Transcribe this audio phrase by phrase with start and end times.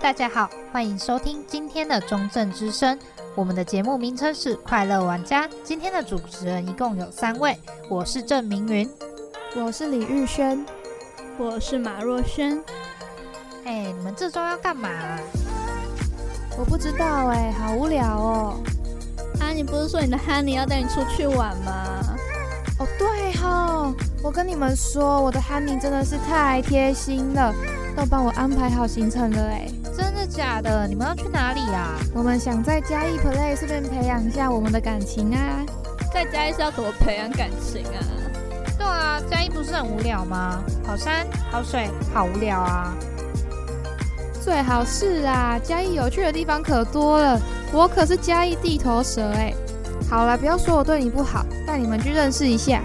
[0.00, 2.96] 大家好，欢迎收听今天的中正之声。
[3.34, 5.48] 我们的节目名称是快乐玩家。
[5.64, 7.58] 今天的主持人一共有三位，
[7.90, 8.88] 我是郑明云，
[9.56, 10.64] 我是李玉轩，
[11.38, 12.62] 我是马若轩。
[13.64, 14.90] 哎，你们这周要干嘛？
[16.56, 18.60] 我不知道哎，好无聊哦。
[19.40, 22.00] 啊，你不是说你的 Honey 要带你出去玩吗？
[22.78, 23.92] 哦，对哈，
[24.22, 27.52] 我跟你们说，我的 Honey 真的是太贴心了，
[27.96, 29.66] 都帮我安排好行程了哎。
[30.36, 30.86] 假的？
[30.86, 31.96] 你们要去哪里呀？
[32.14, 35.64] 我们想在嘉义 play，顺便培养一下我们的感情啊。
[36.12, 38.04] 在嘉义是要怎么培养感情啊？
[38.76, 40.62] 对啊，嘉义不是很无聊吗？
[40.86, 42.94] 好山好水，好无聊啊。
[44.44, 47.40] 最好是啊，嘉义有趣的地方可多了，
[47.72, 49.54] 我可是嘉义地头蛇哎。
[50.10, 52.82] 好了，不要说我对你不好，带你们去认识一下。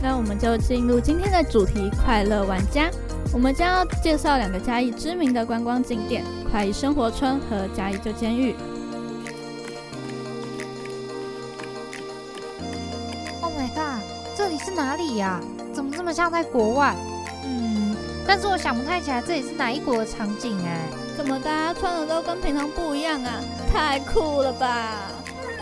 [0.00, 2.88] 那我们就进入今天的主题：快乐玩家。
[3.34, 8.54] 我们将要介绍两个嘉义知名的观光景点——快意生活村和嘉义旧监狱。
[13.42, 14.00] Oh my god，
[14.36, 15.40] 这里是哪里呀？
[15.74, 16.94] 怎么这么像在国外？
[17.44, 17.96] 嗯。
[18.24, 23.40] 但是我想不太起来这里是哪一国的场景哎，怎么大家穿的都跟平常不一样啊？
[23.70, 25.10] 太酷了吧！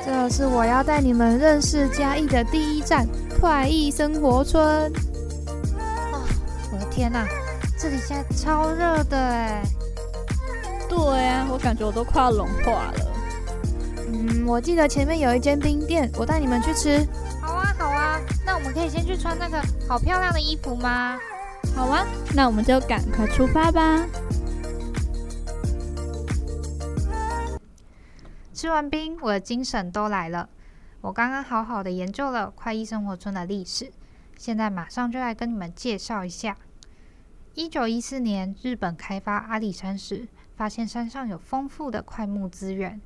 [0.04, 3.08] 这是我要带你们认识嘉义的第一站——
[3.40, 4.62] 快意生活村。
[5.78, 6.22] 哦，
[6.70, 7.26] 我的天哪，
[7.82, 9.60] 这里现在超热的哎！
[10.88, 13.12] 对啊，我感觉我都快要融化了。
[14.06, 17.04] 嗯，我记得前面有一间冰店，我带你们去吃。
[17.40, 21.18] 好啊，好啊，那我们可以先去穿那个好漂亮的衣服吗？
[21.74, 24.06] 好啊，那我们就赶快出发吧。
[28.54, 30.48] 吃完冰，我的精神都来了。
[31.00, 33.90] 我刚刚好好的研究了快意生活村的历史，
[34.38, 36.56] 现在马上就来跟你们介绍一下。
[37.54, 42.98] 一九一四年，日本开发阿里山时，发现山上有丰富的块木资源。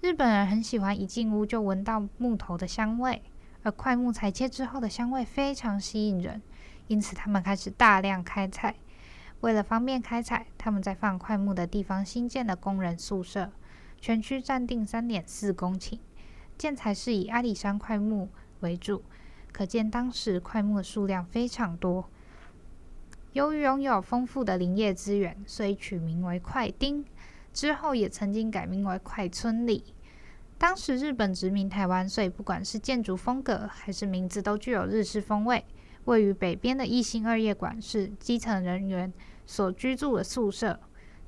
[0.00, 3.20] 日本人很喜欢一进屋就闻到木头的香味，
[3.64, 6.40] 而块木裁切之后的香味非常吸引人。
[6.86, 8.76] 因此，他们开始大量开采。
[9.40, 13.50] 为了方便开采，他们在放块木的地方新建了工人宿舍，
[14.00, 15.98] 全区占地三点四公顷。
[16.56, 18.28] 建材是以阿里山块木
[18.60, 19.02] 为主，
[19.50, 22.08] 可见当时块木的数量非常多。
[23.32, 27.04] 由于拥有丰富的林业资源，所以取名为快町。
[27.52, 29.94] 之后也曾经改名为快村里。
[30.56, 35.64] 当时日本殖民台湾，所以不管是建筑风格还是名字，都具有日式风味。
[36.04, 39.12] 位于北边的一星二业馆是基层人员
[39.46, 40.78] 所居住的宿舍，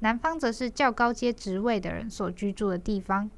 [0.01, 3.31] 南方则是较高阶职位的人所居住的地方。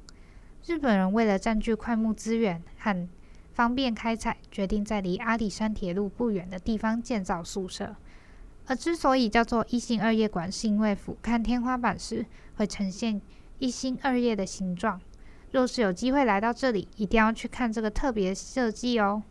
[0.65, 3.07] 日本人为了占据快木资源和
[3.53, 7.95] 方便开采，决定在离阿里山铁路不远的地方建造宿舍。
[8.67, 13.21] 而之所以叫做一心二业馆，是因为俯瞰天花板时会呈现
[13.59, 14.99] 一心二叶的形状。
[15.51, 19.23] 若是有机会来到这里，一定要去看这个特别设计哦。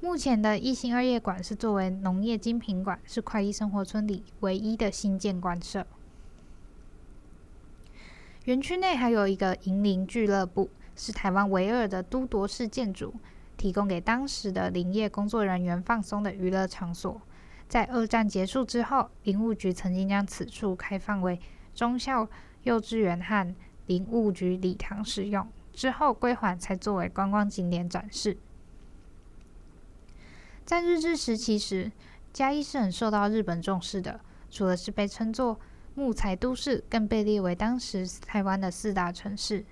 [0.00, 5.86] 目前的一心二业馆是作为农业精品馆，是快意生活村里唯一的新建馆舍。
[8.44, 13.14] 园区内还有一个银林俱乐部，是台湾唯二的都铎式建筑，
[13.56, 17.20] 提供给当时的林业工作人员放松的娱乐场所。
[17.68, 21.40] 在二战结束之后，林务局曾经将此处开放为
[21.74, 22.28] 中校
[22.62, 23.54] 幼稚园和
[23.86, 28.36] 林务局礼堂使用，之后归还才作为观光景点展示。
[30.64, 31.92] 在日治时期时，
[32.32, 34.20] 嘉义是很受到日本重视的。
[34.50, 35.58] 除了是被称作
[35.94, 39.64] 木材都市，更被列为当时台湾的四大城市。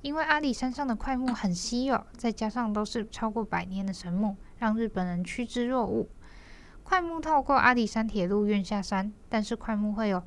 [0.00, 6.08] 因为阿里山上的桧木很稀有，再加上都是超过百年的神木，让日本人趋之若鹜。
[6.82, 10.22] 快木透过阿里山铁路运下山，但是快木会有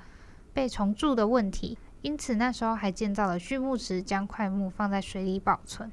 [0.53, 5.91] 被虫蛀的问题，因此那时候还建造了畜牧池，将快木放在水里保存。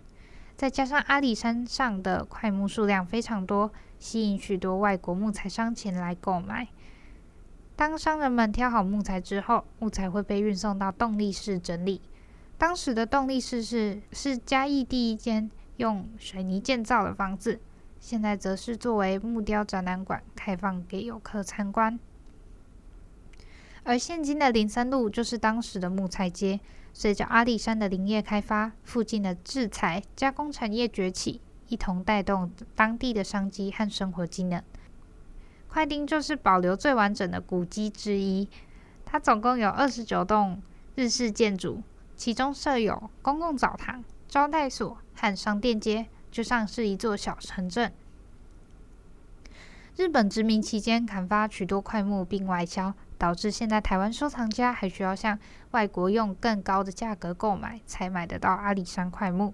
[0.57, 3.71] 再加上阿里山上的快木数量非常多。
[3.99, 6.67] 吸引许多外国木材商前来购买。
[7.77, 12.01] 当商人们挑好木材之后，木材会被运送到动力室整理。
[12.59, 17.61] 当时的动力室是是嘉义第一间用水泥建造的房子，
[18.03, 21.97] 现在则是作为木雕展览馆开放给游客参观。
[23.85, 26.59] 而现今的林森路就是当时的木材街。
[26.93, 31.41] 随着阿里山的林业开发，附近的制材加工产业崛起。
[31.69, 34.61] 一同带动当地的商机和生活机能。
[35.69, 38.49] 桧町就是保留最完整的古迹之一，
[39.07, 40.61] 它总共有二十九栋
[40.97, 41.83] 日式建筑，
[42.17, 47.93] 其中设有公共澡堂、招待所和商店街，就像是一座小城镇。
[49.95, 55.39] 日本殖民期间砍伐许多块木并外销，导致现在台湾收藏家还需要向
[55.73, 59.53] 外国用更高的价格购买，才买得到阿里山块木。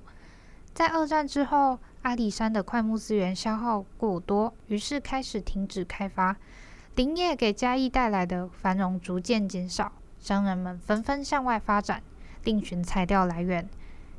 [0.73, 6.37] 在二战之后，阿里山的块木资源消耗过多，于是开始停止开发，
[6.95, 9.91] 林业给嘉义带来的繁荣逐渐减少，
[10.21, 12.01] 商人们纷纷向外发展，
[12.45, 13.69] 另寻材料来源。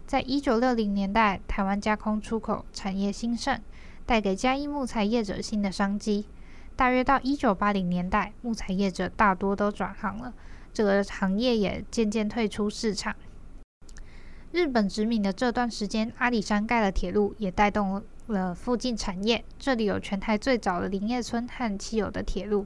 [0.09, 3.61] 在一九六零年代，台湾加工出口产业兴盛，
[4.07, 6.25] 带给嘉义木材业者新的商机。
[6.75, 10.33] 大约到一九八零年代，木材业者大多都转行了，
[10.73, 13.15] 这个行业也渐渐退出市场。
[14.51, 19.45] 日本殖民的这段时间，阿里山盖了铁路，也带动了附近产业。
[19.59, 22.65] 这里有全台最早的林业村和汽油的铁路。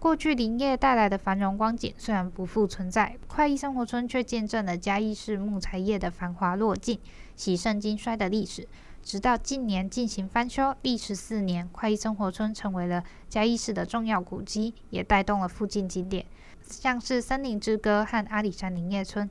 [0.00, 6.98] 过去林业带来的繁荣光景虽然不复存在，快意生活村却见证了嘉义市木材业的繁华落尽、
[7.36, 8.66] 喜盛经衰的历史。
[9.02, 16.24] 直到近年进行翻修，历时四年，快意生活村成为了嘉义市的重要古迹，也带动了附近景点，
[16.62, 19.28] 像是森林之歌和阿里山林业村，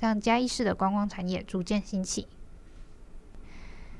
[0.00, 2.26] 让嘉义市的观光产业逐渐兴起。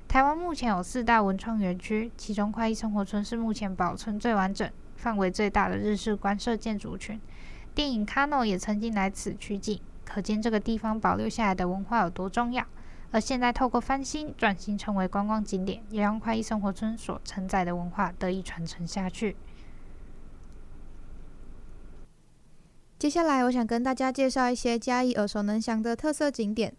[0.09, 4.69] 台湾目前有四大文创园区，其中快意生活村是目前保存最完整。
[4.99, 7.21] 范围最大的日式官舍建筑群，
[7.73, 12.67] 电影《Kano》也曾经来此取景，可见这个地方保留下来的文化有多重要。
[13.13, 19.37] 而现在透过翻新转型成为观光景点，也让快意生活村所承载的文化得以传承下去。
[22.99, 26.75] 接下来，我想跟大家介绍一些嘉义耳熟能详的特色景点。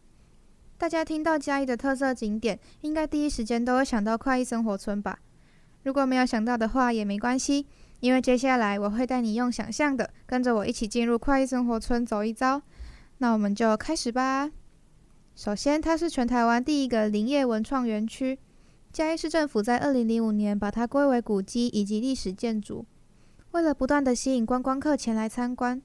[0.78, 5.20] 大家听到嘉义的特色景点，应该第一时间都会想到快意生活村吧？
[5.84, 7.66] 如果没有想到的话，也没关系。
[8.00, 12.62] 因为接下来我会带你用想象的，跟着我一起进入快意生活村走一遭。
[13.18, 14.50] 那我们就开始吧。
[15.36, 18.40] 首先，它是全台湾第一个林业文创园区，
[18.92, 22.86] 嘉义市政府在二零零五年把它归为古迹以及历史建筑。
[23.52, 25.82] 为了不断地吸引观光客前来参观，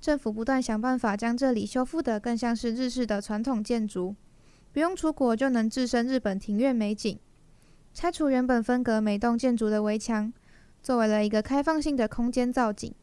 [0.00, 4.14] 政府不断想办法将这里修复得更像是日式的传统建筑，
[4.72, 7.18] 不用出国就能置身日本庭院美景。
[7.94, 10.32] 拆除原本分隔每栋建筑的围墙。
[10.86, 12.94] 作为了一个开放性的空间造景，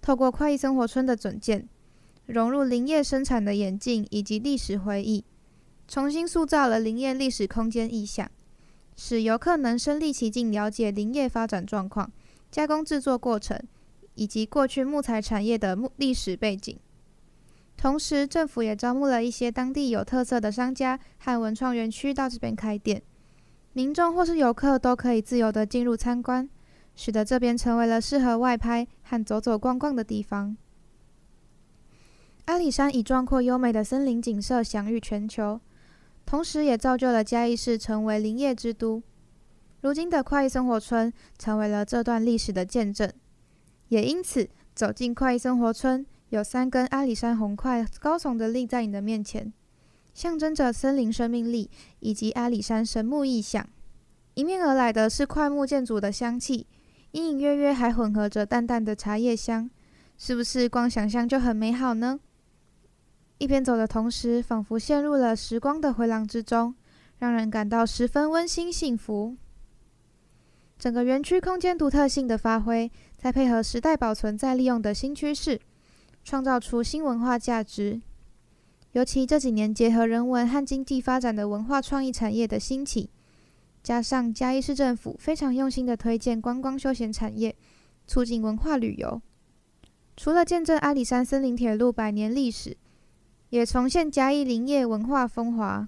[0.00, 1.68] 透过快意生活村的准建，
[2.26, 5.24] 融入林业生产的演进以及历史回忆，
[5.88, 8.30] 重新塑造了林业历史空间意象，
[8.94, 12.12] 使游客能身临其境了解林业发展状况、
[12.48, 13.60] 加工制作过程
[14.14, 16.78] 以及过去木材产业的木历史背景。
[17.76, 23.02] 同时，政府也招募了一些当地有特色的商家和文创园区到这边开店，
[23.72, 26.48] 民众或是游客都可以自由地进入参观。
[26.96, 30.56] 使得这边成为了适合外拍和走走逛逛的地方。
[32.46, 35.60] 阿里山以壮阔优美的森林景色享誉全球，
[36.26, 39.02] 同时也造就了嘉义市成为林业之都。
[39.80, 43.10] 如今的快意生活村成为了这段历史的见证，
[43.88, 49.52] 也因此走进快意生活村，有三根阿里山红桧高耸的立在你的面前，
[50.12, 51.70] 象征着森林生命力
[52.00, 53.66] 以及阿里山神木意象。
[54.34, 56.66] 迎面而来的是桧木建筑的香气。
[57.14, 59.70] 隐隐约约还混合着淡淡的茶叶香，
[60.18, 62.18] 是不是光想象就很美好呢？
[63.38, 66.74] 一边走的同时，仿佛陷入了时光的回廊之中，
[67.18, 69.36] 让人感到十分温馨幸福。
[70.76, 75.60] 整个园区空间独特性的发挥，再配合时代保存再利用的新趋势，
[76.24, 78.00] 创造出新文化价值。
[78.90, 83.10] 尤其这几年结合人文和经济发展的文化创意产业的兴起。
[83.84, 87.54] 加上嘉义市政府非常用心的推荐观光休闲产业，
[88.06, 89.20] 促进文化旅游。
[90.16, 92.74] 除了见证阿里山森林铁路百年历史，
[93.50, 95.86] 也重现嘉义林业文化风华。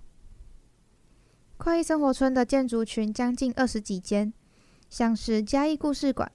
[1.57, 4.31] 桧意生活村的建筑群将近二十几间，
[4.91, 6.31] 像是嘉义故事馆，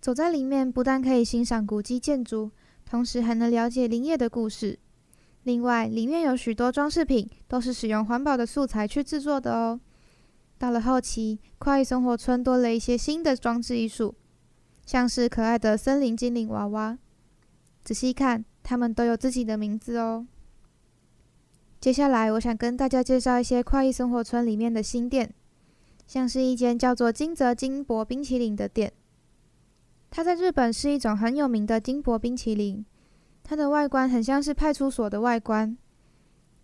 [0.00, 2.50] 走在里面不但可以欣赏古迹建筑，
[2.86, 4.78] 同时还能了解林业的故事。
[5.42, 9.78] 另外，里面有许多装饰品都是使用环保的素材去制作的哦。
[10.62, 14.14] 到了后期，快意生活村多了一些新的装置艺术，
[14.86, 16.96] 像是可爱的森林精灵娃娃。
[17.82, 20.24] 仔细看，它们都有自己的名字哦。
[21.80, 25.34] 接下来，我想跟大家介绍一些快意生活村里面的新店，
[26.06, 28.92] 像是一间叫做金泽金箔冰淇淋的店。
[30.12, 32.86] 它在日本是一种很有名的金箔冰淇淋，
[33.42, 35.76] 它的外观很像是派出所的外观。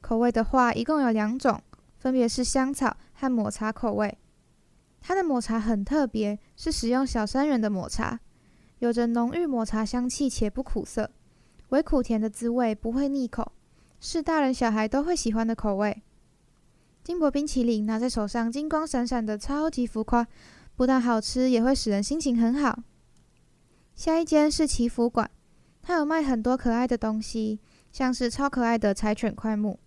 [0.01, 1.61] 口味的话，一共有两种。
[1.99, 4.17] 分别是香草和抹茶口味，
[5.01, 8.21] 它的抹茶很特别，是使用小山园的抹茶，
[8.79, 11.11] 有着浓郁抹茶香气且不苦涩，
[11.71, 13.51] 微苦甜的滋味不会腻口，
[13.99, 16.01] 是大人小孩都会喜欢的口味。
[17.03, 20.25] 金箔冰淇淋拿在手上金光闪闪的，超级浮夸，
[20.77, 22.79] 不但好吃，也会使人心情很好。
[23.97, 25.29] 下一间是祈福馆，
[25.83, 27.59] 它有卖很多可爱的东西，
[27.91, 29.81] 像是超可爱的柴犬块木，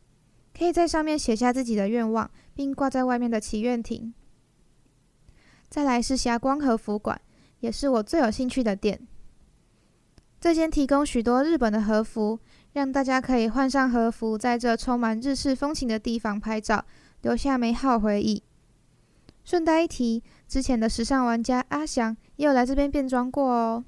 [0.58, 4.13] 可以在上面写下自己的愿望，并挂在外面的祈愿亭。
[5.70, 7.20] 再来是霞光和服馆，
[7.62, 9.08] 也是我最有兴趣的店。
[10.39, 12.39] 这间提供许多日本的和服，
[12.74, 16.84] 让大家可以换上和服，在这充满日式风情的地方拍照，
[17.22, 18.43] 留下美好回忆。
[19.43, 23.84] 顺带一提，之前的时尚玩家阿翔也有来这边变装过哦。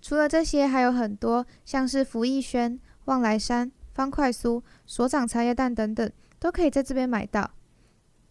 [0.00, 7.50] 除了这些，还有很多像是福艺轩、望来山、方块酥、所长茶叶蛋等等，都可以在这边买到。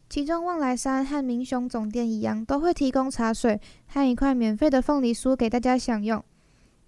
[0.07, 6.23] 其中，望来山和明雄总店一样，都会提供茶水和一块免费的凤梨酥给大家享用。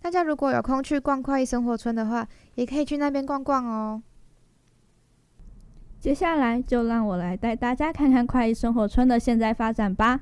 [0.01, 4.01] 大家如果有空去逛快意生活村的话，也可以去那边逛逛哦。
[5.99, 10.21] 接下来，就让我来带大家看看快意生活村的现在发展吧。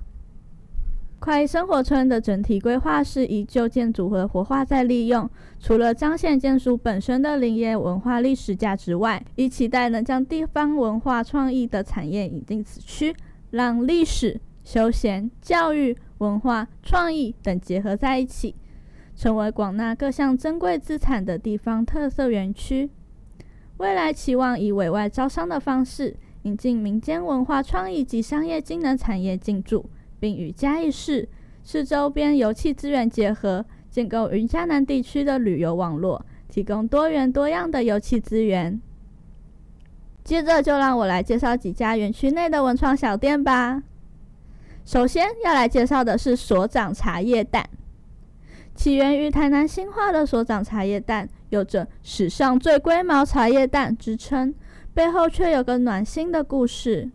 [1.20, 13.14] 快意生活村的整体规划是以旧建筑和活化再利用，除了彰显建筑本身的林业文化历史价值外，亦期待能将地方文化创意的产业引进此区，
[13.50, 18.56] 让历史、休闲、教育、文化、创意等结合在一起，
[19.16, 22.90] 成为广纳各项珍贵资产的地方特色园区。
[23.78, 29.90] 未来期望以委外招商的方式，引进民间文化创意及商业机能产业进驻。
[30.20, 31.28] 并与嘉义市
[31.64, 38.82] 市周边游憩资源结合，建构云嘉南地区的旅游网络，提供多元多样的游憩资源。
[40.24, 43.84] 接着就让我来介绍几家园区内的文创小店吧。
[44.86, 47.70] 首先要来介绍的是所长茶叶蛋，
[48.74, 54.54] 起源于台南新化的所长茶叶蛋，有着史上最龟毛茶叶蛋之称，
[54.94, 57.10] 背后却有个暖心的故事。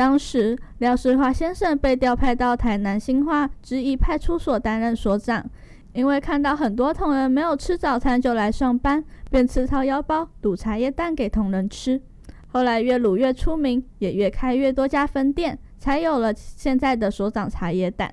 [0.00, 5.44] 当时，廖世华先生被调派到台南新化之一派出所担任所长，
[5.92, 12.00] 因为看到很多同仁没有吃早餐就来上班，便自掏腰包卤茶叶蛋给同仁吃。
[12.46, 18.10] 后来越卤越出名，也越开越多家分店，才有了现在的所长茶叶蛋。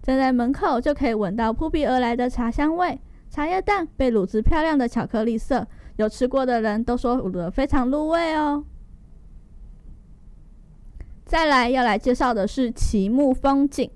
[0.00, 2.96] 站在门口就可以闻到扑鼻而来的茶香味，
[3.28, 8.62] 茶叶蛋被卤至漂亮的巧克力色，有吃过的人都说卤得非常入味哦。
[11.28, 13.90] 再来要来介绍的是奇木风景。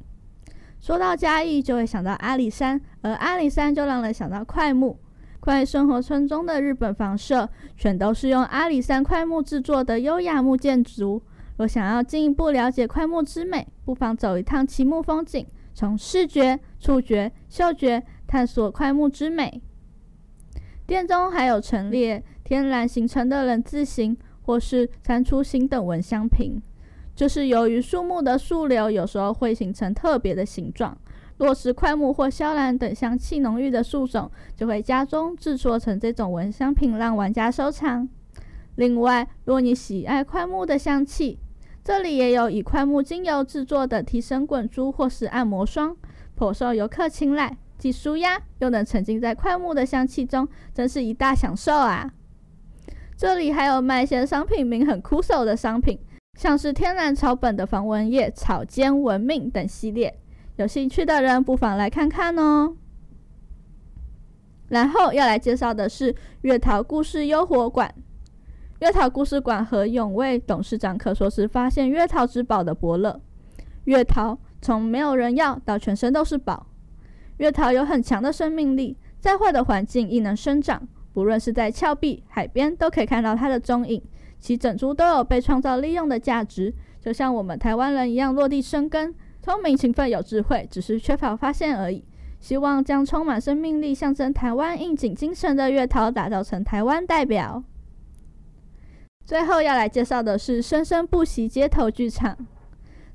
[0.79, 4.99] 说到嘉义，就会想到阿里山，而阿里山就让人想到桧木。
[5.41, 11.23] 快生活村中的日本房舍，全都是用阿里山桧木制作的优雅木建筑。
[11.57, 19.63] 若想要进一步了解桧木之美，不妨走一趟奇木风景，从视觉、触觉、嗅觉探索桧木之美。
[20.87, 26.61] 店中还有陈列天然形成的人字形或是蟾蜍形等闻香瓶。
[27.15, 30.97] 就是由于树木的树瘤有时候会形成特别的形状，
[31.37, 38.09] 若是块木或萧兰等香气浓郁的树种，就会家中制作成这种闻香品让玩家收藏。
[38.77, 41.39] 另外，若你喜爱块木的香气，
[41.85, 45.95] 这里也有以块木精油制作的提神滚珠或是按摩霜，
[46.35, 52.11] 颇受游客青睐，既舒压又能沉浸在块木的香气中，真是一大享受啊！
[53.17, 55.99] 这里还有卖一些商品名很酷手的商品。
[56.37, 60.19] 像是天然草本的防蚊液、草间蚊命等系列，
[60.57, 62.77] 有兴趣的人不妨来看看哦。
[64.69, 67.95] 然后要来介绍的是月桃故事悠活馆。
[68.81, 73.21] 月桃故事馆和永卫董事长可说是发现月桃之宝的伯乐。
[73.85, 76.67] 月桃从没有人要到全身都是宝。
[77.37, 84.03] 月桃有很强的生命力，再坏的环境亦能生长，不论是在峭壁、海边，都可以看到它的踪影。
[84.43, 92.05] 其整株都有被创造利用的价值，就像我们台湾人一样落地生根，聪明勤奋有智慧，只是缺乏发现而已。
[92.41, 97.63] 希望将充满生命力、象征台湾应景精神的月桃打造成台湾代表。
[99.25, 102.37] 最后要来介绍的是生生不息街头剧场。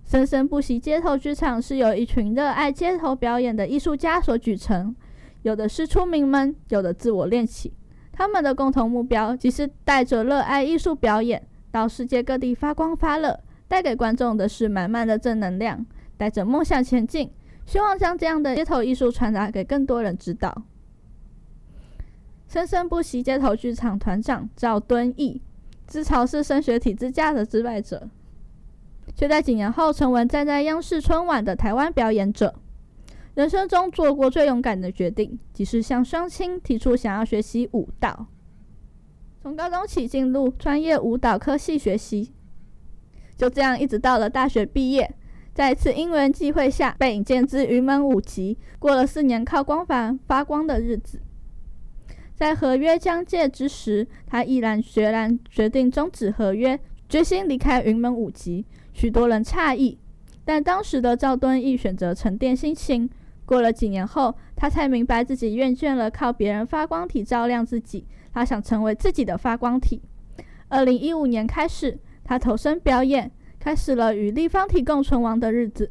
[0.05, 4.96] 生生不息街头剧场是由一群热爱街头表演的艺术家所组成，
[5.41, 7.74] 有的是出名门，有的自我练起。
[8.17, 15.86] 他们的共同目标，即是带着热爱艺术表演到世界各地发光发热，带给观众的是满满的正能量，
[16.17, 17.31] 带着梦想前进，
[17.67, 20.63] 希望将这样的街头艺术传达给更多人知道。
[22.47, 25.39] 生生不息街头剧场团长赵敦义，
[25.86, 28.09] 自嘲是升学体制下的失败者，
[29.15, 32.55] 却在几年后成为站在央视春晚的台湾表演者。
[33.38, 38.25] 人生中做过最勇敢的决定，即是向双亲提出想要学习舞蹈。
[39.44, 42.34] 从高中起进入专业舞蹈科系学习，
[43.36, 45.13] 就这样一直到了大学毕业，
[45.53, 51.22] 在一次因缘际会下被引荐至云门舞集，过了四年靠光环发光的日子。
[52.34, 58.65] 在合约将届之时，他毅然决然决定终止合约，决心离开云门舞集。
[58.94, 60.00] 许多人诧异，
[60.44, 63.08] 但当时的赵敦义选择沉淀心情。
[63.47, 70.01] 过了几年后，他才明白自己厌倦了靠别人发光体照亮自己，他想成为自己的发光体。
[70.67, 75.89] 二零一五年开始，他投身表演，开始了与立方体共存亡的日子。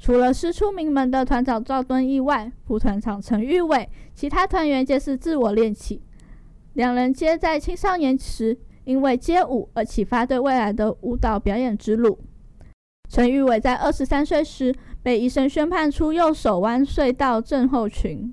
[0.00, 6.02] 除了师出名门的团长赵敦义外，副团长陈玉伟，其他团员皆是自我练起。
[6.72, 12.18] 两人皆在青少年时因为街舞而启发对未来的舞蹈表演之路。
[13.08, 14.74] 陈玉伟在二十三岁时
[15.04, 18.32] 被医生宣判出右手弯隧道症候群，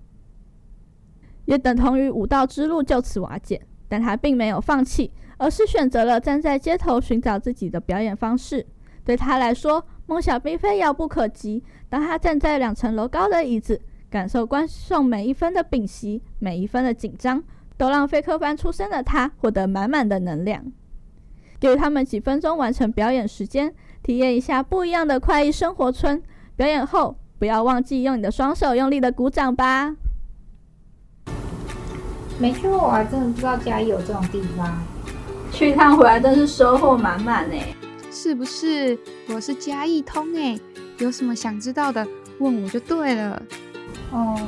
[1.43, 3.61] 也等同于武道之路就此瓦解。
[3.89, 8.65] 但他并没有放弃，而是选择了站在街头寻找自己的表演方式。
[9.03, 11.61] 对他来说，梦想并非遥不可及。
[11.89, 17.43] 当他站在两层楼高的椅子，感受观众每一分的屏息，每一分的紧张，
[17.75, 20.71] 都让非科班出身的他获得满满的能量。
[21.59, 26.23] 给他们几分钟完成表演时间，体验一下不一样的快意生活村。
[26.55, 29.95] 表演后，不要忘记用你的双手用力的鼓掌吧。
[32.39, 34.81] 没去过，我还真的不知道嘉义有这种地方。
[35.51, 37.55] 去一趟回来真是收获满满呢。
[38.11, 38.97] 是不是？
[39.33, 40.59] 我是嘉义通哎，
[40.97, 42.05] 有什么想知道的，
[42.39, 43.41] 问我就对了。
[44.11, 44.39] 哦，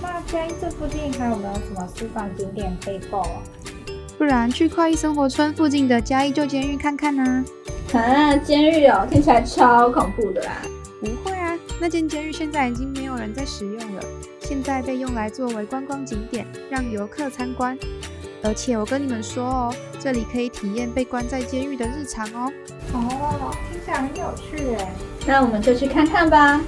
[0.00, 3.42] 那嘉义这附近还有没有什么私房景点可以购啊？
[4.16, 7.44] 不然去快意生活村附近的嘉义旧监狱看看呢？
[7.92, 10.52] 啊，监狱哦，听起来超恐怖的啦。
[11.00, 14.02] 不会啊，那间监狱现在已经没有人在使用了，
[14.40, 17.78] 现在被用来作为观光景点，让游客参观。
[18.42, 22.52] 而且我跟你们说哦，这里可以体验被关在监狱的日常哦。
[22.92, 24.88] 哦，听起来很有趣诶。
[25.26, 26.60] 那我们就去看看吧。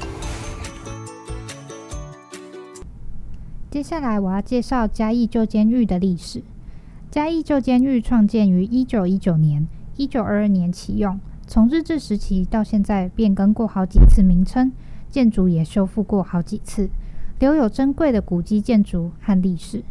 [3.68, 6.42] 接下来我要介绍嘉义旧监狱的历史。
[7.10, 9.66] 嘉义旧监狱创建于一九一九年，
[9.96, 11.18] 一九二二年启用，
[11.50, 14.70] 从日治时期到现在变更过好几次名称，
[15.10, 16.88] 建筑也修复过好几次，
[17.40, 19.82] 留有珍贵的古迹建筑和历史。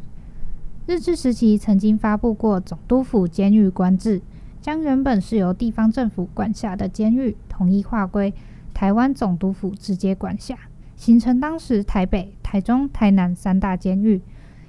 [0.88, 4.22] 日治时期曾经发布过总督府监狱官制，
[4.62, 8.34] 将原本是由地方政府管辖的监狱统一划归
[8.74, 10.58] 台湾总督府直接管辖，
[10.96, 14.22] 形成当时台北、台中、台南三大监狱，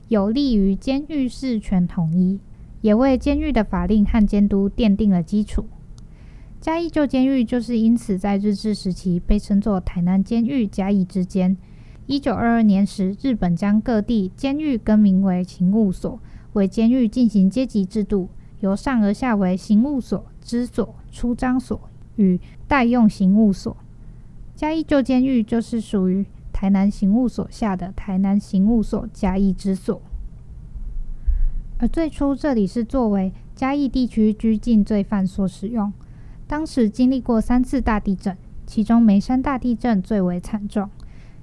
[0.09, 2.40] 有利于监狱事权统一，
[2.81, 5.66] 也为监狱的法令和监督奠定了基础。
[6.61, 11.57] 嘉义旧监狱就是因此在日治时期被称作台南监狱嘉义之监。
[12.07, 16.20] 一九二二年时，日本将各地监狱更名为刑务所，
[16.53, 18.29] 为监狱进行阶级制度，
[18.61, 21.81] 由上而下为刑务所、支所、出张所
[22.16, 23.75] 与代用刑务所。
[24.55, 30.03] 嘉义旧监狱就是属于台南刑务所下的台南刑务所嘉义支所。
[31.79, 35.90] 而最初这里是作为嘉义地区拘禁罪犯所使用，
[36.50, 38.36] 当时经历过三次大地震，
[38.66, 40.90] 其中梅山大地震最为惨重。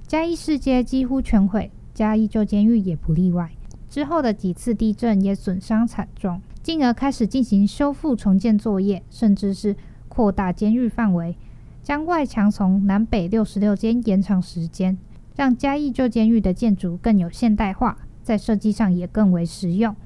[0.06, 3.50] 嘉义市街几乎全毁，嘉义旧监狱也不例外。
[3.88, 9.74] 之后的几次地震也损伤惨重，进而开始进行修复重建作业，甚至是
[10.10, 11.34] 扩大监狱范围，
[11.82, 14.98] 将外墙从南北六十六间延长时间，
[15.34, 19.96] 让嘉义旧监狱的建筑更有现代化，在设计上也更为实用。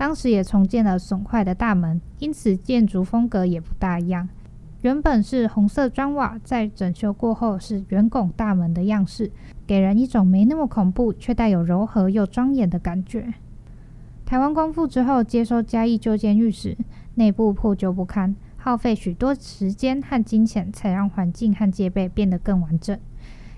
[0.00, 4.26] 当时也重建了损坏的大门，因此建筑风格也不大一样。
[4.80, 9.30] 原本是红色砖瓦，在整修过后是圆拱大门的样式，
[9.66, 13.34] 给人一种没那么恐怖，却带有柔和又庄严的感觉。
[14.24, 16.78] 台湾光复之后，接收嘉义旧监狱时，
[17.16, 22.98] 内部破旧不堪，耗费许多时间和金钱，才让环境和戒备变得更完整，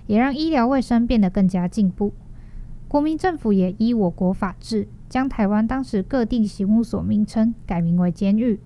[0.07, 2.11] 也让医疗卫生变得更加进步。
[2.89, 8.59] 国民政府也依我国法制，将台湾当时各地刑务所名称改名为监狱。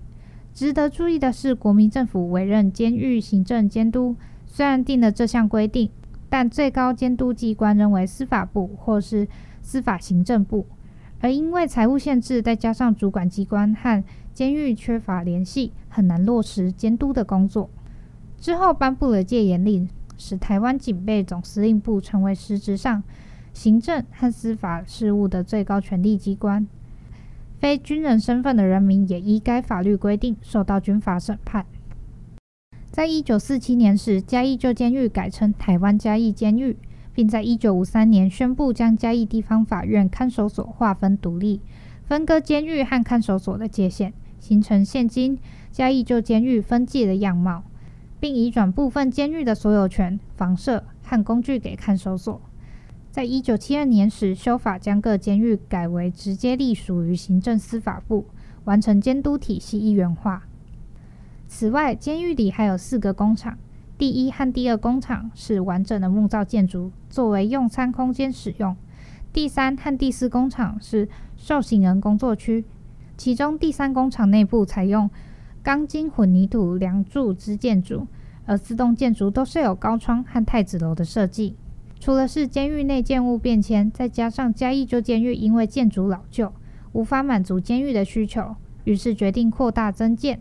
[0.54, 5.90] 值得注意的是，国民政府委任监狱行政监督，虽然定了这项规定，
[6.30, 9.28] 但最高监督机关仍为司法部或是
[9.60, 10.64] 司法行政部。
[11.20, 17.68] 而因为财务限制，再加上主管机关和监狱缺乏联系，很难落实监督的工作。
[18.38, 23.02] 之后颁布了戒严令，使台湾警备总司令部成为实质上
[23.52, 26.66] 行政和司法事务的最高权力机关。
[27.58, 31.66] 非军人身份的人民也依该法律规定受到军法审判。
[32.90, 36.76] 在一九四七年时，嘉义旧监狱改称台湾嘉义监狱，
[37.12, 41.60] 并在一九五三年宣布将嘉义地方法院看守所划分独立，
[42.06, 45.38] 分割监狱和看守所的界限，形成现今
[45.70, 47.64] 嘉义旧监狱分界的样貌，
[48.18, 52.40] 并移转部分监狱的所有权、房舍和工具给看守所。
[53.10, 58.26] 在一九七二年时修法，将各监狱改为直接隶属于行政司法部，
[58.64, 60.44] 完成监督体系一元化。
[61.48, 63.58] 此外，监狱里还有四个工厂，
[63.96, 68.74] 第一和第二工厂是完整的木造建筑，作为用餐空间使用；
[69.32, 72.66] 第三和第四工厂是受刑人工作区，
[73.16, 75.08] 其中第三工厂内部采用
[75.62, 78.06] 钢筋混凝土梁柱之建筑，
[78.44, 81.56] 而四栋建筑都设有高窗和太子楼的设计。
[82.00, 86.52] 除了是监狱内建物变迁，再加上嘉义旧监狱因为建筑老旧，
[86.92, 90.40] 无法满足监狱的需求，于是决定扩大增建。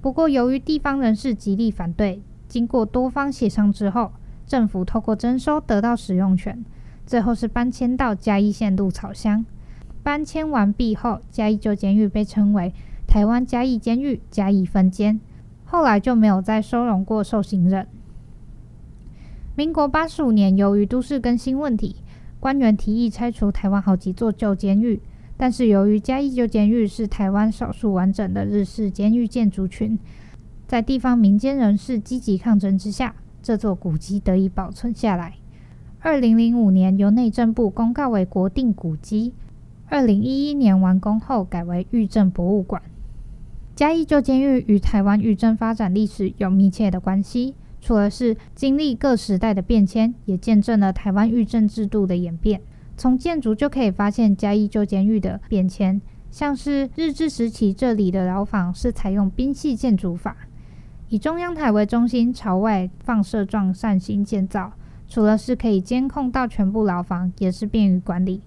[0.00, 4.12] 不过，由于地方人士极力反对，经过多方协商之后，
[4.46, 6.64] 政府透过征收得到使用权，
[7.06, 9.44] 最后是搬迁到嘉义县鹿草乡。
[10.02, 12.72] 搬迁完毕后，嘉义旧监狱被称为
[13.06, 15.20] 台湾嘉义监狱嘉义分监，
[15.64, 17.86] 后来就没有再收容过受刑人。
[19.58, 21.96] 民国八十五年，由于都市更新问题，
[22.38, 25.00] 官员提议拆除台湾好几座旧监狱。
[25.36, 29.98] 但是由于嘉义旧监狱是台湾少数完整的日式监狱建筑群，
[30.68, 35.34] 在地方民间人士积极抗争之下，这座古迹得以保存下来。
[35.98, 39.34] 二零零五年由内政部公告为国定古迹，
[39.88, 42.80] 二零一一年完工后改为狱政博物馆。
[43.74, 47.56] 嘉义旧监狱与台湾狱政发展历史有密切的关系。
[47.80, 52.60] 除了是经历各时代的变迁，也见证了台湾狱政制度的演变。
[52.96, 60.36] 从建筑就可以发现嘉义旧监狱的变迁，像是日治时期这里的牢房是采用兵系建筑法，
[61.08, 64.72] 以中央台为中心，朝外放射状扇形建造。
[65.06, 68.42] 除了是可以监控到全部牢房，也是便于管理。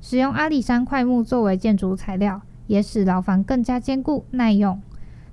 [0.00, 4.80] 使用阿里山桧木作为建筑材料，也使牢房更加坚固耐用。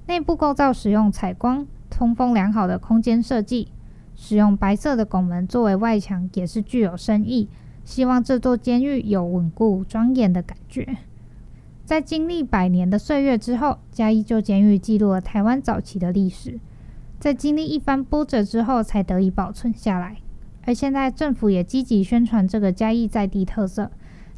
[0.07, 1.65] 内部构造使用采光。
[1.95, 3.69] 通风良好的空间设计，
[4.17, 7.47] 使用白色的拱门作为外墙，也是具有深意。
[7.85, 10.97] 希望这座监狱有稳固庄严的感觉。
[11.85, 16.59] 在经历百年的岁月之后，嘉义旧监狱记录了台湾早期的历史，
[17.17, 20.17] 在经历一番波折之后，才得以保存下来。
[20.65, 23.89] 而现在政府也积极宣传这个嘉义在地特色，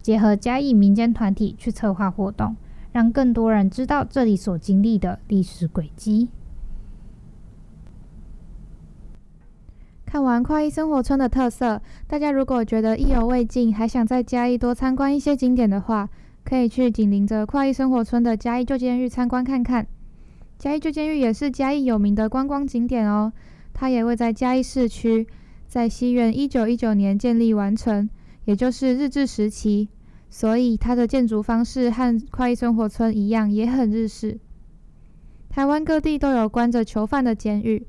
[0.03, 2.55] 结合嘉义民间团体去策划活动，
[2.91, 6.29] 让更多人知道这里所经历的历史轨迹。
[10.07, 16.09] 看完跨意生活村的特色，大家如果觉得意犹未尽，还想在嘉义多参观一些景点的话，
[16.45, 19.85] 可以去紧邻着跨意生活村的嘉义旧监狱参观看看。
[20.57, 23.33] 嘉义旧监狱也是嘉义有名的观光景点哦，
[23.73, 25.27] 它也位在嘉义市区，
[25.67, 28.09] 在西元一九一九年建立完成，
[28.45, 29.89] 也就是日治时期，
[30.29, 34.39] 所以它的建筑方式和跨意生活村一样，也很日式。
[35.49, 37.85] 台湾各地都有关着囚犯的监狱。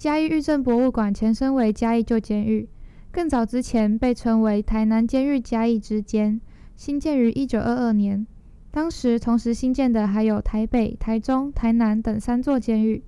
[0.00, 2.66] 嘉义狱政博物馆前身为嘉义旧监狱，
[3.12, 6.40] 更早之前被称为台南监狱嘉义支监，
[6.74, 8.26] 兴建于一九二二年。
[8.70, 13.02] 当时同时兴建的还有台北、台中、台南等三座监狱，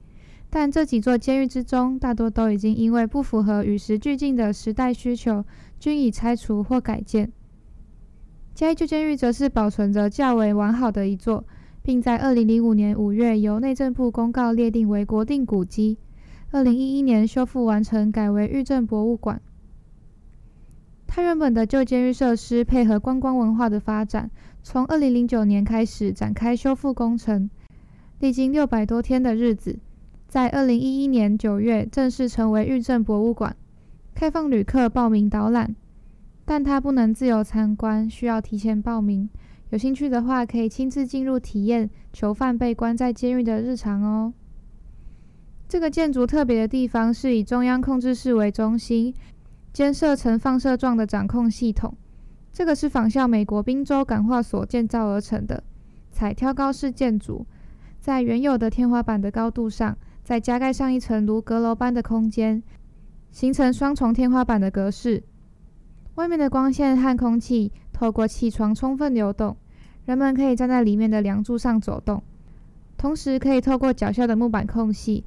[0.50, 5.42] 但这几座监狱之中，大多都已经因为不符合与时俱进的时代需求，
[5.80, 7.32] 均已拆除或改建。
[8.54, 11.42] 嘉义旧监狱则是保存着较为完好的一座，
[11.82, 15.96] 并在二零零五年五月由内政部公告列定为国定古迹。
[16.52, 19.40] 二零一一年修复完成，改为狱政博物馆。
[21.06, 24.30] 它原本的旧监狱设施配合观光文化的发展，
[24.62, 27.48] 从二零零九年开始展开修复工程，
[28.18, 29.78] 历经六百多天的日子，
[30.28, 33.56] 在二零一一年九月正式成为狱政博物馆，
[34.14, 35.74] 开放旅客报名导览，
[36.44, 39.26] 但它不能自由参观，需要提前报名。
[39.70, 44.34] 有兴趣的话，可以亲自进入体验囚犯被关在监狱的日常哦。
[45.72, 49.14] 这个建筑特别的地方是以中央控制室为中心，
[49.72, 51.96] 兼设成放射状的掌控系统。
[52.52, 55.64] 这个是仿效美国宾州感化所建造而成的，
[56.10, 57.46] 采挑高式建筑，
[58.00, 62.62] 在原有的天花板的高度上，再加盖上一层如阁楼般的空间，
[63.30, 65.22] 形成双重天花板的格式。
[66.16, 69.56] 外面的光线和空气透过气窗充分流动，
[70.04, 72.22] 人们可以站在里面的梁柱上走动，
[72.98, 75.24] 同时可以透过脚下的木板空隙。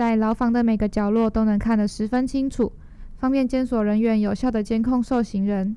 [0.00, 2.72] 在牢房的每个角落都能看得十分清楚，
[3.18, 5.76] 方便监所人员有效地监控受刑人。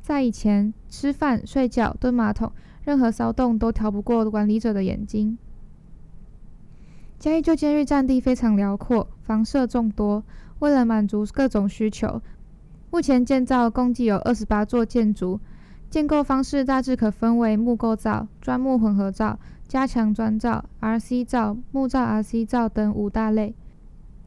[0.00, 2.50] 在以前，吃饭、睡觉、蹲马桶，
[2.82, 5.38] 任何骚动都逃不过管理者的眼睛。
[7.20, 10.24] 嘉义旧监狱占地非常辽阔，房舍众多。
[10.58, 12.20] 为了满足各种需求，
[12.90, 15.38] 目前建造共计有二十八座建筑，
[15.88, 19.38] 建构方式大致可分为木构造、砖木混合造。
[19.72, 23.54] 加强砖造、RC 造、木造 RC 造等五大类。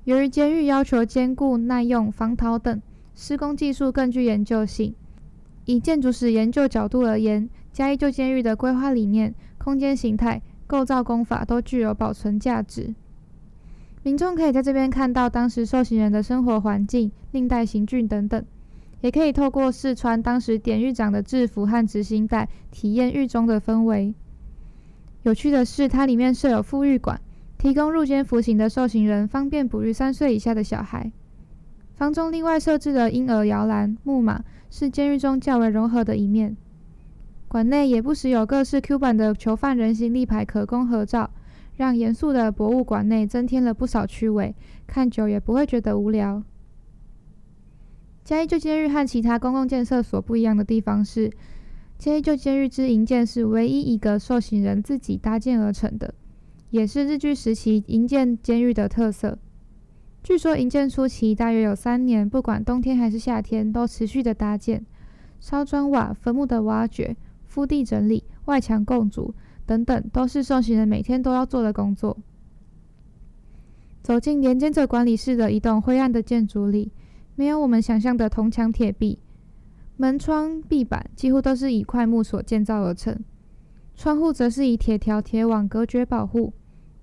[0.05, 2.81] 由于监狱要求坚固、耐用、防逃等，
[3.13, 4.95] 施工技术更具研究性，
[5.65, 12.95] 以建筑史研究角度而言，嘉义旧监狱的规划理念、空间形态、构造工法都具有保存价值。
[14.01, 18.43] 民众可以在这边看到当时受刑人的生活环境、令带刑具等等，
[19.01, 24.15] 也可以透过试穿当时典狱长的制服和执行带，体验狱中的氛围。
[25.25, 27.19] 有趣的是，它里面设有复育馆，
[27.57, 31.11] 提供入监服刑的受刑人方便哺育三岁以下的小孩。
[31.95, 36.55] 房中另外设置了婴儿摇篮、木马，是监狱中较为融合的一面。
[37.47, 41.31] 馆内也不时有各式 Q 版的囚犯人形立牌可供合照，
[41.75, 44.53] 让严肃的博物馆内增添了不少趣味，
[44.85, 46.43] 看久也不会觉得无聊。
[48.23, 51.31] 嘉义旧监狱和其他公共建设所不一样的地方是，
[51.97, 56.13] 嘉义旧监狱之营建是唯一一个受刑人自己搭建而成的，
[56.69, 59.37] 也是日据时期营建监狱的特色。
[60.21, 64.85] 据说营建初期大约有三年，不管冬天还是夏天，都持续的搭建、
[65.39, 69.33] 烧砖瓦、坟墓的挖掘、敷地整理、外墙构筑
[69.65, 72.17] 等等，都是受刑人每天都要做的工作。
[74.03, 76.91] 走进连接着管理室的一栋灰暗的建筑里，
[77.35, 79.19] 没有我们想象的铜墙铁壁，
[79.97, 83.17] 门窗、壁板几乎都是以块木所建造而成，
[83.95, 86.53] 窗户则是以铁条、铁网隔绝保护。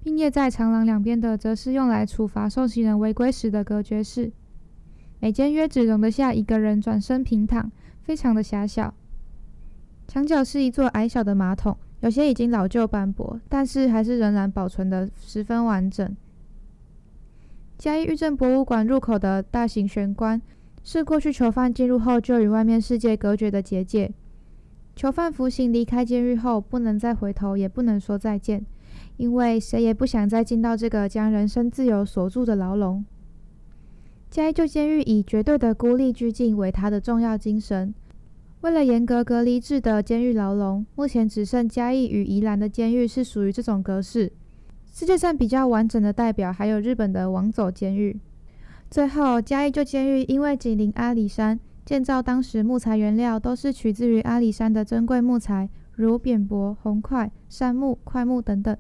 [0.05, 4.33] 并列在长廊两边的，则是用来处罚受刑人违规时的隔绝室。
[5.21, 7.71] 每间约只容得下一个人转身平躺，
[8.03, 8.93] 非常的狭小。
[10.09, 16.17] 墙角是一座矮小的马桶，有些已经老旧斑驳，但是还是仍然保存得十分完整。
[17.79, 20.43] 嘉义狱政博物馆入口的大型玄关，
[20.85, 24.13] 是过去囚犯进入后就与外面世界隔绝的结界。
[24.95, 28.65] 囚犯服刑离开监狱后，不能再回头，也不能说再见。
[29.17, 33.05] 因为谁也不想再进到这个将人身自由锁住的牢笼。
[34.31, 37.95] 嘉义旧监狱以绝对的孤立拘禁为它的重要精神。
[38.63, 44.33] 为了严格隔离制的监狱牢笼，目前只剩嘉义与宜兰的监狱是属于这种格式。
[44.93, 48.19] 世界上比较完整的代表还有日本的王走监狱。
[48.93, 58.77] 最后，嘉义旧监狱因为紧邻阿里山，建造当时木材原料都是取自于阿里山的珍贵木材，如扁柏、红桧、杉木、块木等等。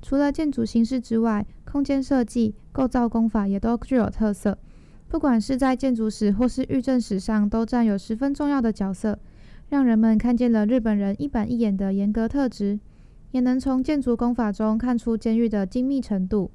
[0.00, 4.56] 除了建筑形式之外，空间设计、构造工法也都具有特色。
[5.08, 9.18] 不管是在建筑史或是狱政史上，都占有十分重要的角色，
[9.68, 12.80] 让人们看见了日本人一板一眼的严格特质，
[13.32, 16.50] 也能从建筑工法中看出监狱的精密程度。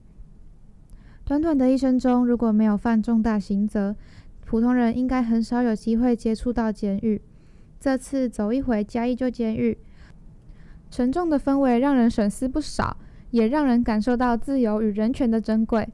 [1.26, 3.96] 短短的一生中，如果没有犯重大刑责，
[4.46, 7.22] 普通人应该很少有机会接触到监狱。
[7.80, 9.78] 这次走一回嘉义旧监狱，
[10.90, 12.98] 沉重的氛围让人省思不少。
[13.32, 15.90] 也让人感受到自由与人权的珍贵。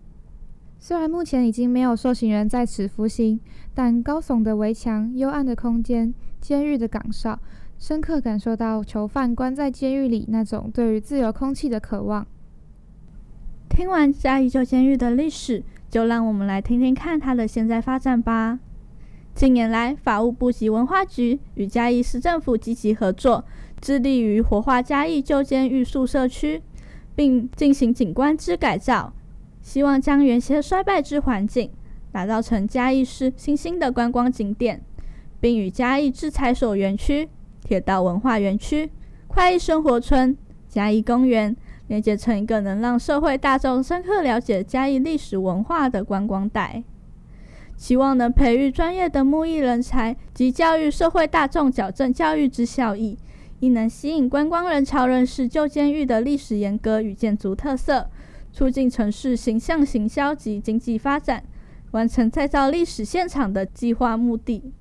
[0.77, 3.39] 虽然目前已经没有受刑人在此服刑，
[3.73, 7.39] 但高耸的围墙、幽暗的空间、监狱的岗哨，
[7.79, 12.27] 深刻感受到囚犯关在监狱里那种对于自由空气的渴望。
[13.71, 18.59] 听完嘉义旧监狱的历史，就让我们来听听看它的现在发展吧。
[19.33, 23.45] 近年来，法务部及文化局与嘉义市政府积极合作，
[23.79, 26.61] 致力于活化嘉义旧监狱宿舍区。
[27.13, 29.13] 并进行景观之改造，
[29.61, 31.69] 希望将原先衰败之环境
[32.09, 34.81] 打造成嘉义市新兴的观光景点，
[35.41, 37.27] 并与嘉义制材所园区、
[37.63, 38.89] 铁道文化园区、
[39.27, 40.35] 快意生活村、
[40.69, 41.55] 嘉义公园
[41.91, 46.81] 连接成一个能让社会大众深刻了解嘉义历史文化的观光带，
[47.75, 53.17] 期望能培育专业的木艺人才及教育社会大众矫正教育之效益。
[53.59, 58.09] 亦能吸引观光人潮认识旧监狱的历史沿革与建筑特色，
[58.53, 61.43] 促进城市形象行销及经济发展，
[61.91, 64.71] 完成再造历史现场的计划目的。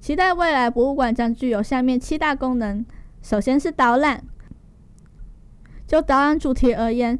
[0.00, 2.86] 期待未来博物馆将具有下面七大功能：
[3.22, 4.24] 首先是导览。
[5.86, 7.18] 就导览主题而言，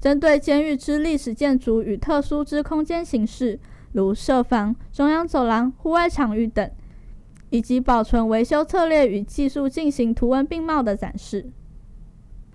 [0.00, 3.58] 针对监狱之历史建筑与特殊之空间形式，
[3.92, 6.70] 如设防、中央走廊、户外场域等。
[7.52, 11.50] 以及保存维修策略与技术进行图文并茂的展示，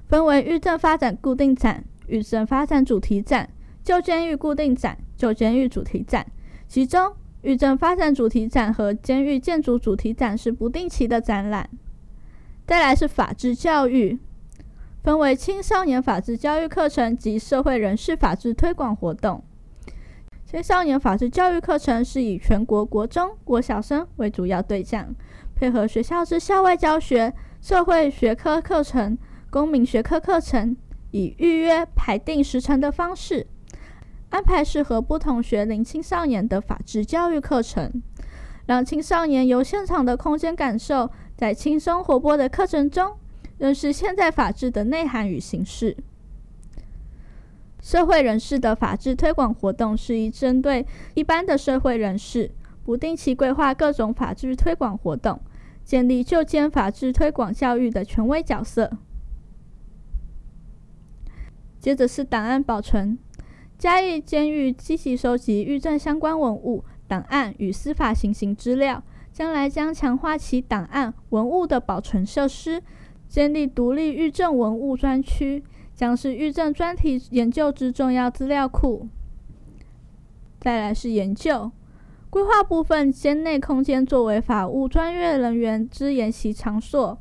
[0.08, 3.50] 分为狱政发展固定展、狱政发展主题展、
[3.84, 6.26] 旧监狱固定展、旧监狱主题展。
[6.70, 11.70] 其中，狱政发展主题展和监狱建筑主题展是不定期的展览。
[12.66, 14.18] 再来是法治教育，
[15.04, 19.44] 分为青少年法治教育课程及社会人士法治推广活动。
[20.48, 25.14] 青少年法治教育课程是以全国国中、国小生为主要对象，
[25.56, 29.16] 配合学校之校外教学、社会学科课程、
[29.52, 30.76] 公民学科课程，
[31.12, 33.46] 以预约排定时程的方式，
[34.32, 38.02] 安排适合不同学龄青少年的法治教育课程。
[38.68, 43.18] 让青少年由现场的空间感受，在轻松活泼的课程中
[43.58, 45.96] 认识现在法治的内涵与形式。
[47.82, 52.50] 社会人士的法治推广活动是以针对一般的社会人士，
[52.84, 55.40] 不定期规划各种法治推广活动，
[55.84, 58.98] 建立就监法治推广教育的权威角色。
[61.80, 63.20] 接着是档案保存，
[63.78, 69.04] 嘉义监狱积极收集狱政相关文物、档案与司法行刑资料，
[69.36, 72.82] 将来将强化其档案文物的保存设施，
[73.28, 75.62] 建立独立狱政文物专区。
[75.94, 79.10] 将是狱政专题研究之重要资料库。
[80.60, 81.70] 再来是研究
[82.30, 87.18] 规划部分，监内空间作为法务专业人员之研习场所，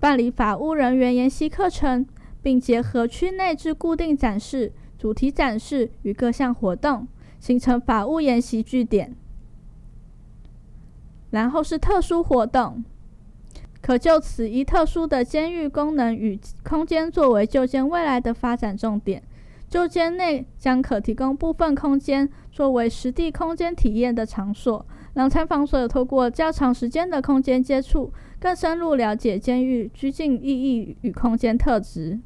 [0.00, 2.06] 办理法务人员研习课程，
[2.42, 7.06] 并结合区内之固定展示、主题展示与各项活动，
[7.38, 9.14] 形成法务研习据点。
[11.36, 12.82] 然后是特殊活动。
[13.82, 19.22] 可就此一特殊的监狱功能与空间作为就监未来的发展重点，
[19.68, 32.18] 就监内将可提供部分空间作为实地空间体验的场所，让参访者透过较长时间的空间接触，更深入了解监狱居境意义与空间特质，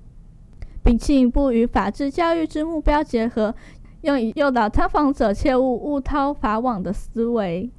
[0.84, 3.54] 并进一步与法治教育之目标结合，
[4.02, 7.70] 用以诱导参访者切勿误掏法网的思维。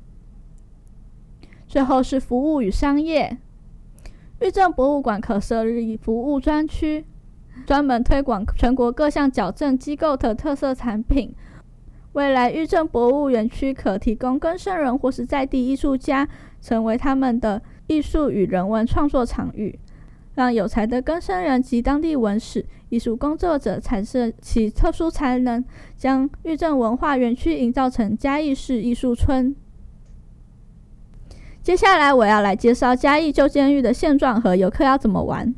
[1.72, 3.38] 最后是服务与商业。
[4.42, 7.06] 玉政博物馆可设立服务专区，
[7.66, 11.34] 专门推广全国各项矫正机构的特色产品。
[12.12, 16.28] 未来玉政博物园区可提供更生人或是在地艺术家，
[16.60, 19.80] 成为他们的艺术与人文创作场域，
[20.36, 25.64] 让有才的更生人及当地文史艺术工作者产生其特殊才能，
[25.96, 29.56] 将玉政文化园区营造成嘉义市艺术村。
[31.64, 35.54] 接下来我要来介绍嘉义旧监狱的现状和游客要怎么玩。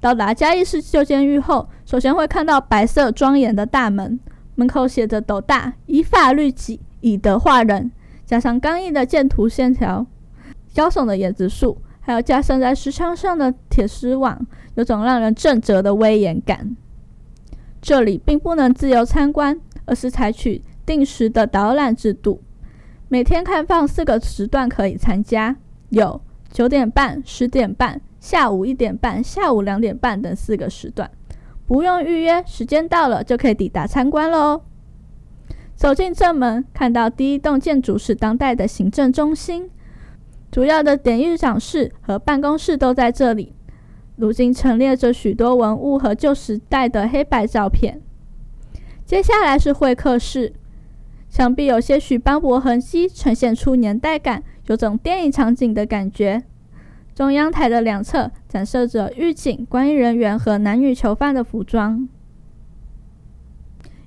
[0.00, 4.18] 到达嘉义市旧监狱后，首先会看到白色庄严的大门，
[4.54, 7.92] 门口写着“斗大以法律己，以德化人”，
[8.24, 10.06] 加上刚毅的建图线条，
[10.74, 14.46] 高耸的椰子树，还有架设在石墙上的铁丝网，
[14.76, 16.74] 有种让人震慑的威严感。
[17.82, 22.40] 这里并不能自由参观，而是采取定时的导览制度。
[23.12, 25.54] 每天开放四个时段可以参加，
[25.90, 26.18] 有
[26.50, 31.10] 九点半、十点半、下午一点半、下午两点半等四个时段，
[31.66, 34.62] 不用预约，时间到了就可以抵达参观喽。
[35.76, 39.68] 走进正门，看到第一栋建筑是当代的行政中心，
[40.50, 43.52] 主要的典狱长室和办公室都在这里。
[44.16, 48.00] 如今陈列着许多文物和旧时代的黑白照片。
[49.04, 50.54] 接下来是会客室。
[51.32, 56.42] 墙壁有些许斑驳痕迹，呈现出年代感，有种电影场景的感觉。
[57.14, 62.06] 中央台的两侧展示着狱警、观役人员和男女囚犯的服装，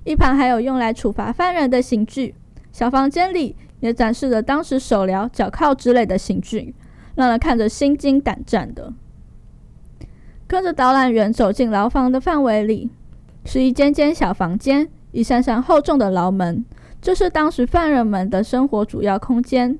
[0.04, 2.36] 一旁还有用来处罚犯人的刑具。
[2.70, 6.76] 小房间里也展示着当时手镣、脚铐之类的刑具，
[7.16, 8.92] 让人看着心惊胆战的。
[10.46, 12.88] 跟着导览员走进牢房的范围里，
[13.44, 16.64] 是一间间小房间，一扇扇厚重的牢门。
[17.06, 19.78] 这是当时犯人们的生活主要空间，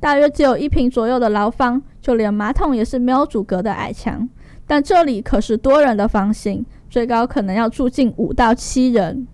[0.00, 4.26] 大约只有一坪左右的牢房，就连马桶也是没有阻隔的矮墙。
[4.66, 9.28] 但这里可是多人的房型，最高可能要住进五到七人。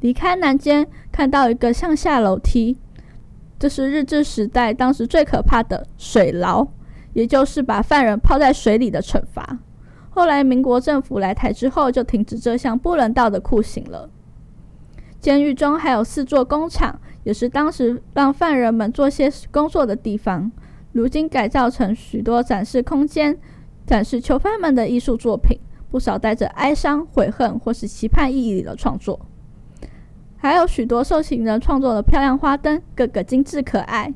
[0.00, 2.76] 离开南间，看到一个向下楼梯，
[3.58, 6.66] 这是日治时代当时最可怕的水牢，
[7.14, 9.58] 也就是把犯人泡在水里的惩罚。
[10.10, 14.10] 后来民国政府来台之后，就停止这项不人道的酷刑了。
[15.20, 20.50] 监狱中还有四座工厂，也是当时让犯人们做些工作的地方。
[20.92, 23.38] 如今改造成许多展示空间，
[23.86, 25.58] 展示囚犯们的艺术作品，
[25.90, 29.20] 不少带着哀伤、悔恨或是期盼意义的创作。
[30.38, 34.12] 还有许多受刑人创作的漂亮花灯，个个精致可爱。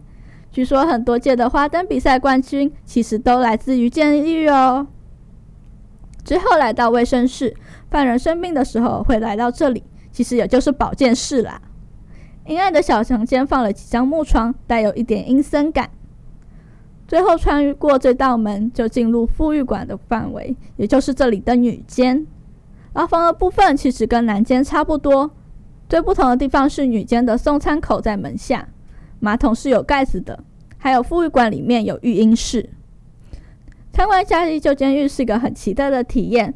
[0.50, 4.86] 据说很多届的花灯比赛冠军，其实都来自于监狱哦。
[6.24, 7.54] 之后来到卫生室，
[7.90, 9.84] 犯人生病的时候会来到这里。
[10.14, 11.60] 其实也就是保健室啦。
[12.46, 15.90] 阴暗的小房间放了几张木床，带有一点阴森感。
[17.08, 22.24] 最后穿过这道门，就进入妇育馆的范围，也就是这里的女监。
[22.92, 25.32] 牢房的部分其实跟男监差不多，
[25.88, 28.68] 最不同的地方是女监的送餐口在门下，
[29.18, 30.44] 马桶是有盖子的，
[30.78, 32.70] 还有妇育馆里面有育婴室。
[33.92, 36.54] 参观嘉义旧监狱是一个很奇特的体验。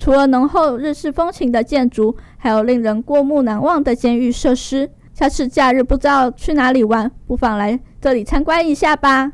[0.00, 9.30] 除了浓厚日式风情的建筑，还有令人过目难忘的监狱设施，下次假日不知道去哪里玩，不妨来这里参观一下吧。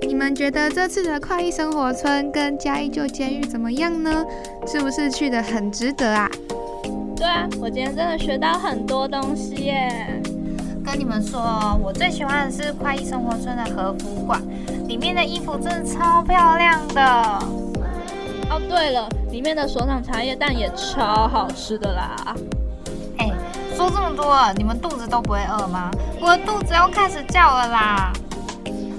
[0.00, 4.24] 你们觉得这次的快意生活村跟嘉义旧监狱怎么样呢？
[4.66, 6.28] 是不是去的很值得啊？
[7.14, 10.20] 对啊，我今天真的学到很多东西耶。
[10.86, 14.40] 跟你们说，我最喜欢的是快意生活村的和服馆，
[14.86, 17.02] 里面的衣服真的超漂亮的。
[18.48, 22.36] 哦，对了，里面的手掌茶叶蛋也超好吃的啦。
[23.18, 23.32] 哎，
[23.74, 25.90] 说这么多，你们肚子都不会饿吗？
[26.20, 28.12] 我的肚子要开始叫了啦。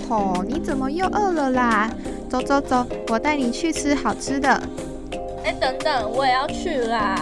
[0.10, 1.90] 哦，你怎么又饿了啦？
[2.30, 4.50] 走走走，我带你去吃好吃的。
[5.46, 7.16] 哎，等等，我也要去啦。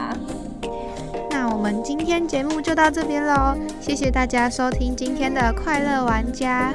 [1.38, 6.74] 那我们今天节目就到这边喽，谢谢大家收听今天的快乐玩家。